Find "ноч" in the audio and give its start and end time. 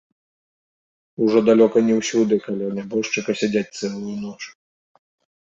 4.25-4.41